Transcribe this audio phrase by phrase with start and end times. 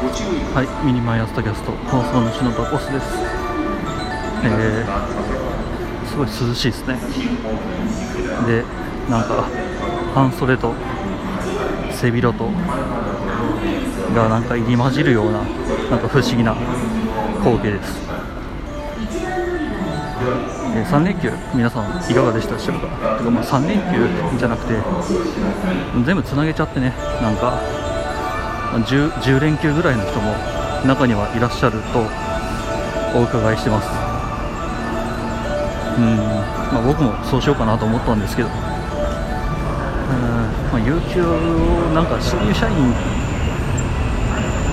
[0.00, 3.06] はい、ミニマイアサタキャスト放送主のダコスです。
[4.42, 6.98] えー、すごい涼しいですね。
[8.46, 8.64] で、
[9.10, 9.44] なんか
[10.14, 10.72] 半袖と
[11.92, 12.48] 背広と
[14.14, 15.42] がなんか入り混じるような
[15.90, 16.54] なんか不思議な
[17.42, 18.00] 光景です。
[20.72, 23.18] えー、3連休皆さんいかがでしたでしょうか？
[23.18, 24.08] てかまあ3連休
[24.38, 24.74] じゃなくて
[26.06, 27.60] 全部つなげちゃってねなんか。
[28.78, 30.34] 10, 10, 連休ぐらいの人も
[30.86, 32.06] 中にはいらっしゃると
[33.18, 33.88] お伺いしてます。
[35.98, 36.16] うん、
[36.72, 38.48] まあ、僕もそうしようかなと思ったんですけど。
[38.48, 38.54] うん、
[40.70, 41.36] まあ、有給を
[41.94, 42.94] なんか新入社員っ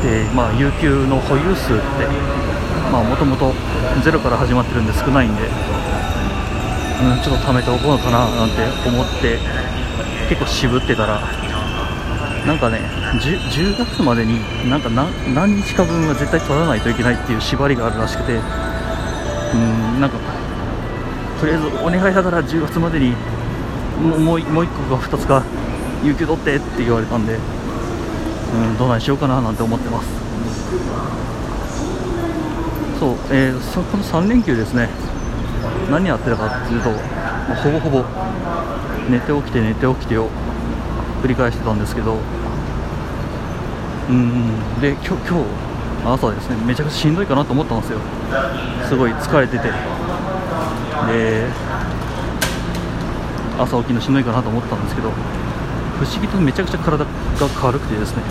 [0.01, 2.07] て、まあ、有給の保有数って
[2.91, 3.53] もともと
[4.03, 5.45] ゼロから始まってるんで少ないんで、う
[7.19, 9.39] ん、ちょっと貯めておこうかななんて思って
[10.29, 11.21] 結構渋ってたら
[12.47, 12.79] なんかね
[13.21, 18.35] 10, 10, 月までになんか何何日か分は絶対取らないといけないっていう縛りがあるらしくて
[19.53, 20.17] うんなんか
[21.41, 23.11] とりあえずお願いだから10月までに
[23.99, 25.43] もうもう1個か2つか
[26.03, 27.37] 有給取ってって言われたんでう
[28.73, 30.07] んどうなんしようかななんて思ってます。
[32.97, 34.89] そう、えー、そこの3連休ですね。
[35.91, 36.91] 何やってたかっていうと
[37.55, 38.05] ほぼほぼ
[39.09, 40.29] 寝て起きて寝て起きてを
[41.21, 42.17] 繰り返してたんですけど
[44.09, 45.45] うんで今日今日
[46.05, 47.99] 朝ですねめちゃくちゃしんどいかなと思ったんですよ。
[48.87, 49.69] すごい疲れてて。
[51.07, 51.47] で
[53.59, 55.09] 朝起きるのしんどいかなと思ったんですけど
[55.99, 57.09] 不思議とめちゃくちゃ体が
[57.49, 58.23] 軽くてですね。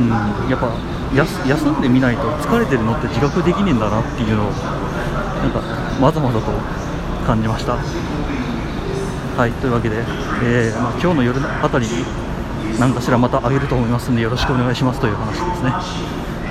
[0.00, 0.08] うん。
[0.50, 0.70] やっぱ
[1.14, 5.62] 休んでみないと疲れてるのって自覚できねえんだなっていうのをなんか
[6.00, 6.52] まざまざと
[7.26, 7.76] 感じました。
[9.36, 9.96] はいというわけで、
[10.44, 12.04] えーまあ、今日の夜あたりに
[12.78, 15.72] 何かしらまたあげると思いますのでよろしくお願いしますという話ですね。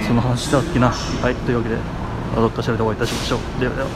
[0.06, 0.90] その話したっけな。
[0.90, 1.78] はいというわけで
[2.36, 3.40] どっかしらでお会いいたしましょう。
[3.59, 3.88] ではでは。